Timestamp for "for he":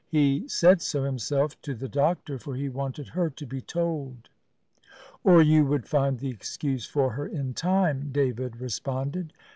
2.39-2.69